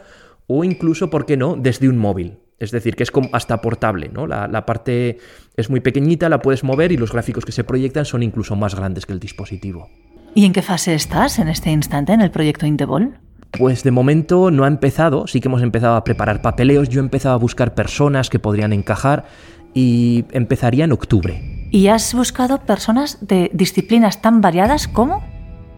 o 0.47 0.63
incluso, 0.63 1.09
¿por 1.09 1.25
qué 1.25 1.37
no?, 1.37 1.55
desde 1.55 1.87
un 1.87 1.97
móvil. 1.97 2.39
Es 2.59 2.71
decir, 2.71 2.95
que 2.95 3.03
es 3.03 3.11
hasta 3.31 3.61
portable, 3.61 4.09
¿no? 4.09 4.27
La, 4.27 4.47
la 4.47 4.65
parte 4.65 5.17
es 5.55 5.69
muy 5.69 5.79
pequeñita, 5.79 6.29
la 6.29 6.41
puedes 6.41 6.63
mover 6.63 6.91
y 6.91 6.97
los 6.97 7.11
gráficos 7.11 7.45
que 7.45 7.51
se 7.51 7.63
proyectan 7.63 8.05
son 8.05 8.23
incluso 8.23 8.55
más 8.55 8.75
grandes 8.75 9.05
que 9.05 9.13
el 9.13 9.19
dispositivo. 9.19 9.89
¿Y 10.35 10.45
en 10.45 10.53
qué 10.53 10.61
fase 10.61 10.93
estás 10.93 11.39
en 11.39 11.47
este 11.47 11.71
instante 11.71 12.13
en 12.13 12.21
el 12.21 12.31
proyecto 12.31 12.65
Intebol? 12.65 13.17
Pues 13.51 13.83
de 13.83 13.91
momento 13.91 14.51
no 14.51 14.63
ha 14.63 14.67
empezado, 14.67 15.25
sí 15.25 15.41
que 15.41 15.47
hemos 15.47 15.63
empezado 15.63 15.95
a 15.95 16.03
preparar 16.03 16.41
papeleos, 16.41 16.87
yo 16.87 17.01
he 17.01 17.03
empezado 17.03 17.33
a 17.33 17.39
buscar 17.39 17.73
personas 17.73 18.29
que 18.29 18.37
podrían 18.37 18.73
encajar 18.73 19.25
y 19.73 20.25
empezaría 20.31 20.85
en 20.85 20.91
octubre. 20.91 21.67
¿Y 21.71 21.87
has 21.87 22.13
buscado 22.13 22.59
personas 22.59 23.17
de 23.21 23.49
disciplinas 23.53 24.21
tan 24.21 24.41
variadas 24.41 24.87
como? 24.87 25.23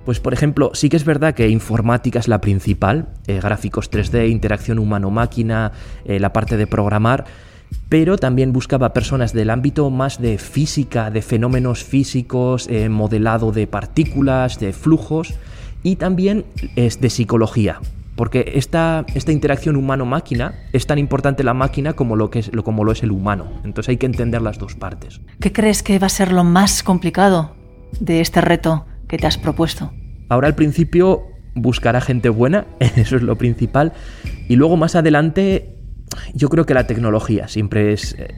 Pues 0.05 0.20
por 0.20 0.34
ejemplo, 0.34 0.72
sí 0.74 0.89
que 0.89 0.98
es 0.98 1.05
verdad 1.05 1.36
que 1.36 1.50
informática 1.50 2.20
es 2.20 2.27
la 2.27 2.41
principal, 2.41 3.10
eh, 3.27 3.39
gráficos 3.41 3.91
3D, 3.91 4.29
interacción 4.29 4.79
humano-máquina, 4.79 5.72
eh, 6.05 6.20
la 6.20 6.34
parte 6.34 6.58
de 6.58 6.65
programar, 6.65 7.25
pero 7.88 8.17
también 8.17 8.51
buscaba 8.51 8.93
personas 8.93 9.34
del 9.34 9.50
ámbito 9.50 9.89
más 9.89 10.20
de 10.20 10.38
física, 10.38 11.12
de 11.12 11.22
fenómenos 11.22 11.84
físicos, 11.84 12.67
eh, 12.67 12.89
modelado 12.89 13.51
de 13.51 13.67
partículas, 13.67 14.60
de 14.60 14.74
flujos, 14.74 15.36
y 15.84 15.98
también 15.98 16.46
es 16.75 17.00
de 17.00 17.10
psicología. 17.10 17.79
Porque 18.15 18.53
esta, 18.55 19.05
esta 19.15 19.31
interacción 19.31 19.75
humano-máquina 19.75 20.53
es 20.74 20.86
tan 20.86 21.00
importante 21.00 21.43
la 21.43 21.53
máquina 21.53 21.93
como 21.93 22.15
lo, 22.15 22.29
que 22.29 22.39
es, 22.39 22.51
como 22.63 22.84
lo 22.84 22.91
es 22.91 23.03
el 23.03 23.12
humano. 23.12 23.62
Entonces 23.63 23.89
hay 23.89 23.98
que 23.98 24.05
entender 24.05 24.41
las 24.41 24.58
dos 24.58 24.75
partes. 24.75 25.22
¿Qué 25.39 25.51
crees 25.51 25.81
que 25.81 25.98
va 25.98 26.08
a 26.08 26.10
ser 26.10 26.31
lo 26.31 26.43
más 26.43 26.84
complicado 26.84 27.55
de 28.00 28.22
este 28.22 28.41
reto 28.41 28.86
que 29.12 29.18
te 29.18 29.27
has 29.27 29.38
propuesto? 29.38 29.91
Ahora 30.30 30.48
al 30.48 30.56
principio 30.56 31.27
buscar 31.53 31.98
a 31.98 32.01
gente 32.01 32.30
buena, 32.30 32.65
eso 32.80 33.18
es 33.18 33.22
lo 33.22 33.36
principal. 33.36 33.91
Y 34.48 34.56
luego 34.56 34.77
más 34.77 34.96
adelante 34.96 35.75
yo 36.34 36.48
creo 36.48 36.65
que 36.65 36.74
la 36.74 36.88
tecnología 36.88 37.50
siempre 37.50 37.91
es... 37.91 38.15
Eh, 38.18 38.34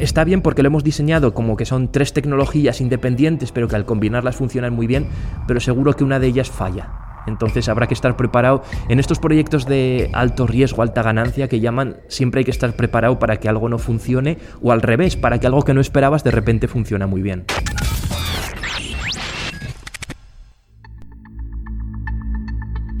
está 0.00 0.24
bien 0.24 0.42
porque 0.42 0.62
lo 0.62 0.66
hemos 0.66 0.82
diseñado 0.82 1.34
como 1.34 1.56
que 1.56 1.64
son 1.64 1.92
tres 1.92 2.12
tecnologías 2.12 2.80
independientes, 2.80 3.52
pero 3.52 3.68
que 3.68 3.76
al 3.76 3.86
combinarlas 3.86 4.34
funcionan 4.34 4.74
muy 4.74 4.88
bien, 4.88 5.06
pero 5.46 5.60
seguro 5.60 5.94
que 5.94 6.02
una 6.02 6.18
de 6.18 6.26
ellas 6.26 6.50
falla. 6.50 6.90
Entonces 7.28 7.68
habrá 7.68 7.86
que 7.86 7.94
estar 7.94 8.16
preparado. 8.16 8.64
En 8.88 8.98
estos 8.98 9.20
proyectos 9.20 9.66
de 9.66 10.10
alto 10.12 10.48
riesgo, 10.48 10.82
alta 10.82 11.02
ganancia 11.02 11.46
que 11.46 11.60
llaman, 11.60 11.98
siempre 12.08 12.40
hay 12.40 12.44
que 12.44 12.50
estar 12.50 12.74
preparado 12.74 13.20
para 13.20 13.36
que 13.36 13.48
algo 13.48 13.68
no 13.68 13.78
funcione 13.78 14.38
o 14.60 14.72
al 14.72 14.82
revés, 14.82 15.16
para 15.16 15.38
que 15.38 15.46
algo 15.46 15.62
que 15.62 15.74
no 15.74 15.80
esperabas 15.80 16.24
de 16.24 16.32
repente 16.32 16.66
funcione 16.66 17.06
muy 17.06 17.22
bien. 17.22 17.44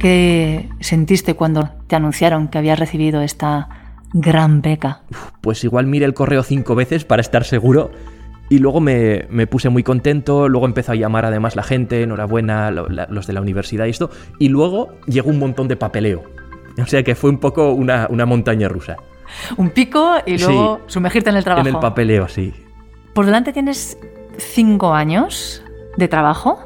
¿Qué 0.00 0.70
sentiste 0.80 1.34
cuando 1.34 1.68
te 1.86 1.94
anunciaron 1.94 2.48
que 2.48 2.56
habías 2.56 2.78
recibido 2.78 3.20
esta 3.20 3.68
gran 4.14 4.62
beca? 4.62 5.02
Pues 5.42 5.62
igual 5.62 5.86
miré 5.86 6.06
el 6.06 6.14
correo 6.14 6.42
cinco 6.42 6.74
veces 6.74 7.04
para 7.04 7.20
estar 7.20 7.44
seguro 7.44 7.90
y 8.48 8.60
luego 8.60 8.80
me, 8.80 9.26
puse 9.46 9.68
muy 9.68 9.82
contento, 9.82 10.48
luego 10.48 10.64
empezó 10.66 10.92
a 10.92 10.94
llamar 10.94 11.26
además 11.26 11.54
la 11.54 11.62
gente, 11.62 12.02
enhorabuena, 12.02 12.70
los 12.70 13.26
de 13.26 13.32
la 13.34 13.42
universidad 13.42 13.84
y 13.84 13.90
esto, 13.90 14.08
y 14.38 14.48
luego 14.48 14.88
llegó 15.06 15.28
un 15.28 15.38
montón 15.38 15.68
de 15.68 15.76
papeleo. 15.76 16.24
O 16.82 16.86
sea 16.86 17.02
que 17.02 17.14
fue 17.14 17.28
un 17.28 17.38
poco 17.38 17.72
una, 17.72 18.08
montaña 18.08 18.68
rusa. 18.68 18.96
Un 19.58 19.68
pico 19.68 20.14
y 20.24 20.38
luego 20.38 20.80
sumergirte 20.86 21.28
en 21.28 21.36
el 21.36 21.44
trabajo. 21.44 21.68
En 21.68 21.74
el 21.74 21.80
papeleo, 21.80 22.26
sí. 22.26 22.54
Por 23.12 23.26
delante 23.26 23.52
tienes 23.52 23.98
cinco 24.38 24.94
años 24.94 25.62
de 25.98 26.08
trabajo. 26.08 26.58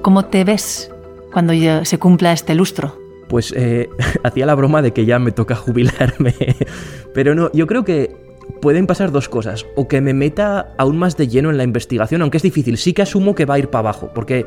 ¿Cómo 0.00 0.24
te 0.24 0.44
ves 0.44 0.93
cuando 1.34 1.52
se 1.84 1.98
cumpla 1.98 2.32
este 2.32 2.54
lustro? 2.54 2.96
Pues 3.28 3.52
eh, 3.56 3.90
hacía 4.22 4.46
la 4.46 4.54
broma 4.54 4.80
de 4.82 4.92
que 4.92 5.04
ya 5.04 5.18
me 5.18 5.32
toca 5.32 5.56
jubilarme. 5.56 6.32
Pero 7.12 7.34
no, 7.34 7.50
yo 7.52 7.66
creo 7.66 7.84
que 7.84 8.16
pueden 8.62 8.86
pasar 8.86 9.10
dos 9.10 9.28
cosas. 9.28 9.66
O 9.74 9.88
que 9.88 10.00
me 10.00 10.14
meta 10.14 10.74
aún 10.78 10.96
más 10.96 11.16
de 11.16 11.26
lleno 11.26 11.50
en 11.50 11.58
la 11.58 11.64
investigación, 11.64 12.22
aunque 12.22 12.36
es 12.36 12.42
difícil. 12.44 12.78
Sí 12.78 12.92
que 12.92 13.02
asumo 13.02 13.34
que 13.34 13.46
va 13.46 13.54
a 13.54 13.58
ir 13.58 13.68
para 13.68 13.80
abajo, 13.80 14.12
porque 14.14 14.46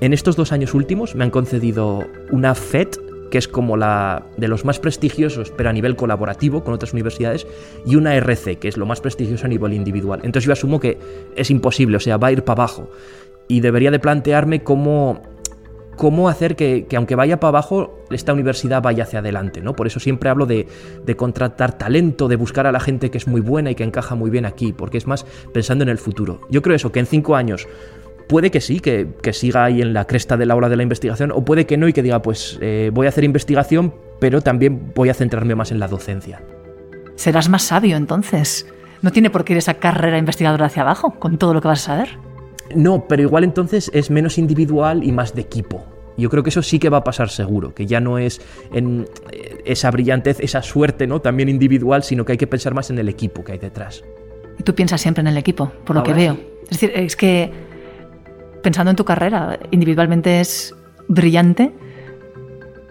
en 0.00 0.12
estos 0.12 0.36
dos 0.36 0.52
años 0.52 0.72
últimos 0.72 1.16
me 1.16 1.24
han 1.24 1.30
concedido 1.30 2.06
una 2.30 2.54
FED, 2.54 2.88
que 3.32 3.38
es 3.38 3.48
como 3.48 3.76
la 3.76 4.24
de 4.36 4.46
los 4.46 4.64
más 4.64 4.78
prestigiosos, 4.78 5.52
pero 5.56 5.68
a 5.68 5.72
nivel 5.72 5.96
colaborativo 5.96 6.62
con 6.62 6.74
otras 6.74 6.92
universidades, 6.92 7.44
y 7.84 7.96
una 7.96 8.14
RC, 8.14 8.58
que 8.58 8.68
es 8.68 8.76
lo 8.76 8.86
más 8.86 9.00
prestigioso 9.00 9.46
a 9.46 9.48
nivel 9.48 9.72
individual. 9.72 10.20
Entonces 10.22 10.46
yo 10.46 10.52
asumo 10.52 10.78
que 10.78 10.96
es 11.34 11.50
imposible, 11.50 11.96
o 11.96 12.00
sea, 12.00 12.18
va 12.18 12.28
a 12.28 12.32
ir 12.32 12.44
para 12.44 12.62
abajo. 12.62 12.88
Y 13.48 13.60
debería 13.60 13.90
de 13.90 13.98
plantearme 13.98 14.62
cómo 14.62 15.22
cómo 16.00 16.30
hacer 16.30 16.56
que, 16.56 16.86
aunque 16.96 17.14
vaya 17.14 17.40
para 17.40 17.50
abajo, 17.50 18.02
esta 18.10 18.32
universidad 18.32 18.80
vaya 18.80 19.02
hacia 19.02 19.18
adelante, 19.18 19.60
¿no? 19.60 19.76
Por 19.76 19.86
eso 19.86 20.00
siempre 20.00 20.30
hablo 20.30 20.46
de, 20.46 20.66
contratar 21.14 21.76
talento, 21.76 22.26
de 22.26 22.36
buscar 22.36 22.66
a 22.66 22.72
la 22.72 22.80
gente 22.80 23.10
que 23.10 23.18
es 23.18 23.28
muy 23.28 23.42
buena 23.42 23.70
y 23.70 23.74
que 23.74 23.84
encaja 23.84 24.14
muy 24.14 24.30
bien 24.30 24.46
aquí, 24.46 24.72
porque 24.72 24.96
es 24.96 25.06
más 25.06 25.26
pensando 25.52 25.82
en 25.82 25.90
el 25.90 25.98
futuro. 25.98 26.40
Yo 26.48 26.62
creo 26.62 26.74
eso, 26.74 26.90
que 26.90 27.00
en 27.00 27.06
cinco 27.06 27.36
años 27.36 27.68
puede 28.30 28.50
que 28.50 28.62
sí, 28.62 28.80
que, 28.80 29.12
siga 29.34 29.64
ahí 29.64 29.82
en 29.82 29.92
la 29.92 30.06
cresta 30.06 30.38
de 30.38 30.46
la 30.46 30.56
ola 30.56 30.70
de 30.70 30.76
la 30.76 30.84
investigación, 30.84 31.32
o 31.32 31.44
puede 31.44 31.66
que 31.66 31.76
no 31.76 31.86
y 31.86 31.92
que 31.92 32.02
diga, 32.02 32.22
pues 32.22 32.56
eh, 32.62 32.90
voy 32.94 33.04
a 33.04 33.10
hacer 33.10 33.24
investigación, 33.24 33.92
pero 34.20 34.40
también 34.40 34.92
voy 34.94 35.10
a 35.10 35.14
centrarme 35.14 35.54
más 35.54 35.70
en 35.70 35.80
la 35.80 35.88
docencia. 35.88 36.40
Serás 37.16 37.50
más 37.50 37.64
sabio 37.64 37.98
entonces. 37.98 38.66
No 39.02 39.12
tiene 39.12 39.28
por 39.28 39.44
qué 39.44 39.52
ir 39.52 39.58
esa 39.58 39.74
carrera 39.74 40.16
investigadora 40.16 40.64
hacia 40.64 40.80
abajo, 40.80 41.10
con 41.18 41.36
todo 41.36 41.52
lo 41.52 41.60
que 41.60 41.68
vas 41.68 41.82
a 41.82 41.92
saber. 41.94 42.29
No, 42.74 43.06
pero 43.08 43.22
igual 43.22 43.44
entonces 43.44 43.90
es 43.94 44.10
menos 44.10 44.38
individual 44.38 45.04
y 45.04 45.12
más 45.12 45.34
de 45.34 45.42
equipo. 45.42 45.84
Yo 46.16 46.28
creo 46.28 46.42
que 46.42 46.50
eso 46.50 46.62
sí 46.62 46.78
que 46.78 46.90
va 46.90 46.98
a 46.98 47.04
pasar 47.04 47.30
seguro, 47.30 47.74
que 47.74 47.86
ya 47.86 48.00
no 48.00 48.18
es 48.18 48.40
en 48.72 49.06
eh, 49.32 49.62
esa 49.64 49.90
brillantez, 49.90 50.38
esa 50.40 50.62
suerte, 50.62 51.06
¿no? 51.06 51.20
También 51.20 51.48
individual, 51.48 52.02
sino 52.02 52.24
que 52.24 52.32
hay 52.32 52.38
que 52.38 52.46
pensar 52.46 52.74
más 52.74 52.90
en 52.90 52.98
el 52.98 53.08
equipo 53.08 53.42
que 53.42 53.52
hay 53.52 53.58
detrás. 53.58 54.04
Y 54.58 54.62
tú 54.62 54.74
piensas 54.74 55.00
siempre 55.00 55.22
en 55.22 55.28
el 55.28 55.38
equipo, 55.38 55.72
por 55.84 55.96
lo 55.96 56.02
que 56.02 56.12
veo. 56.12 56.36
Es 56.64 56.70
decir, 56.70 56.92
es 56.94 57.16
que 57.16 57.50
pensando 58.62 58.90
en 58.90 58.96
tu 58.96 59.04
carrera, 59.04 59.58
individualmente 59.70 60.40
es 60.40 60.74
brillante. 61.08 61.72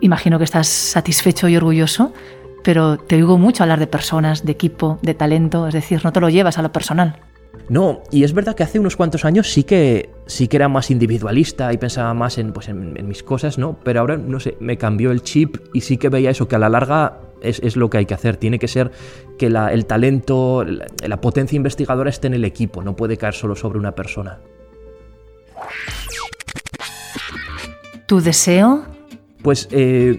Imagino 0.01 0.39
que 0.39 0.45
estás 0.45 0.67
satisfecho 0.67 1.47
y 1.47 1.55
orgulloso, 1.55 2.13
pero 2.63 2.97
te 2.97 3.15
oigo 3.15 3.37
mucho 3.37 3.63
hablar 3.63 3.79
de 3.79 3.87
personas, 3.87 4.45
de 4.45 4.51
equipo, 4.51 4.97
de 5.03 5.13
talento, 5.13 5.67
es 5.67 5.73
decir, 5.73 6.01
no 6.03 6.11
te 6.11 6.19
lo 6.19 6.29
llevas 6.29 6.57
a 6.57 6.61
lo 6.61 6.71
personal. 6.71 7.19
No, 7.69 8.01
y 8.11 8.23
es 8.23 8.33
verdad 8.33 8.55
que 8.55 8.63
hace 8.63 8.79
unos 8.79 8.95
cuantos 8.95 9.25
años 9.25 9.51
sí 9.51 9.63
que 9.63 10.09
sí 10.25 10.47
que 10.47 10.57
era 10.57 10.67
más 10.67 10.89
individualista 10.89 11.71
y 11.71 11.77
pensaba 11.77 12.15
más 12.15 12.39
en, 12.39 12.51
pues, 12.51 12.67
en, 12.67 13.07
mis 13.07 13.21
cosas, 13.21 13.59
¿no? 13.59 13.77
Pero 13.83 13.99
ahora, 13.99 14.17
no 14.17 14.39
sé, 14.39 14.57
me 14.59 14.77
cambió 14.77 15.11
el 15.11 15.21
chip 15.21 15.57
y 15.73 15.81
sí 15.81 15.97
que 15.97 16.09
veía 16.09 16.31
eso, 16.31 16.47
que 16.47 16.55
a 16.55 16.59
la 16.59 16.69
larga 16.69 17.19
es, 17.41 17.75
lo 17.75 17.89
que 17.91 17.99
hay 17.99 18.05
que 18.07 18.15
hacer. 18.15 18.37
Tiene 18.37 18.57
que 18.57 18.67
ser 18.67 18.91
que 19.37 19.45
el 19.45 19.85
talento, 19.85 20.65
la, 20.65 21.21
potencia 21.21 21.55
investigadora 21.55 22.09
esté 22.09 22.27
en 22.27 22.33
el 22.33 22.43
equipo, 22.43 22.81
no 22.81 22.95
puede 22.95 23.17
caer 23.17 23.35
solo 23.35 23.55
sobre 23.55 23.77
una 23.77 23.93
persona. 23.93 24.39
¿Tu 28.07 28.19
deseo? 28.19 28.85
Pues 29.43 29.67
eh, 29.71 30.17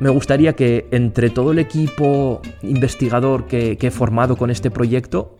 me 0.00 0.08
gustaría 0.08 0.54
que 0.54 0.86
entre 0.90 1.28
todo 1.28 1.52
el 1.52 1.58
equipo 1.58 2.40
investigador 2.62 3.46
que, 3.46 3.76
que 3.76 3.88
he 3.88 3.90
formado 3.90 4.36
con 4.36 4.50
este 4.50 4.70
proyecto, 4.70 5.36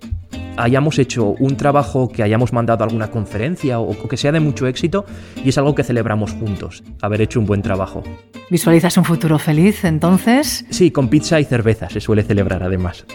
hayamos 0.58 0.98
hecho 0.98 1.26
un 1.38 1.56
trabajo 1.56 2.08
que 2.08 2.22
hayamos 2.22 2.52
mandado 2.52 2.84
a 2.84 2.86
alguna 2.86 3.10
conferencia 3.10 3.78
o, 3.78 4.08
que 4.08 4.16
sea 4.16 4.32
de 4.32 4.40
mucho 4.40 4.66
éxito 4.66 5.06
y 5.42 5.50
es 5.50 5.58
algo 5.58 5.74
que 5.74 5.84
celebramos 5.84 6.32
juntos, 6.32 6.82
haber 7.00 7.22
hecho 7.22 7.40
un 7.40 7.46
buen 7.46 7.62
trabajo. 7.62 8.02
¿Visualizas 8.50 8.96
un 8.96 9.04
futuro 9.04 9.38
feliz 9.38 9.84
entonces? 9.84 10.66
Sí, 10.70 10.90
con 10.90 11.08
pizza 11.08 11.40
y 11.40 11.44
cerveza 11.44 11.88
se 11.88 12.00
suele 12.00 12.22
celebrar 12.22 12.62
además. 12.62 13.06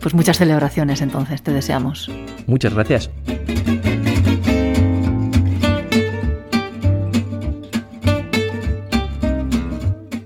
Pues 0.00 0.14
muchas 0.14 0.38
celebraciones 0.38 1.02
entonces, 1.02 1.42
te 1.42 1.52
deseamos. 1.52 2.10
Muchas 2.46 2.74
gracias. 2.74 3.10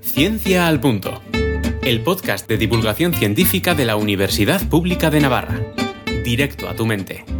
Ciencia 0.00 0.68
al 0.68 0.78
Punto, 0.78 1.21
el 1.83 2.02
podcast 2.02 2.49
de 2.49 2.56
divulgación 2.56 3.12
científica 3.12 3.75
de 3.75 3.85
la 3.85 3.97
Universidad 3.97 4.62
Pública 4.68 5.11
de 5.11 5.21
Navarra 5.21 5.63
directo 6.25 6.69
a 6.69 6.75
tu 6.75 6.87
mente. 6.87 7.34